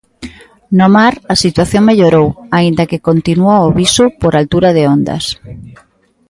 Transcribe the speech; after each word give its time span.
No 0.77 0.87
mar 0.97 1.13
a 1.33 1.35
situación 1.43 1.83
mellorou, 1.89 2.27
aínda 2.57 2.87
que 2.89 3.03
continúa 3.09 3.63
o 3.63 3.69
aviso 3.71 4.05
por 4.21 4.31
altura 4.35 4.69
de 4.77 4.83
ondas. 4.95 5.25